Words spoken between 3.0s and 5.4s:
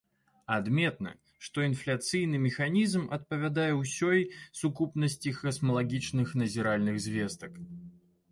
адпавядае ўсёй сукупнасці